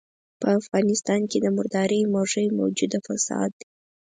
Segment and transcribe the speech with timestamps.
[0.41, 3.67] په افغانستان کې د مردارۍ موږی موجوده فساد دی.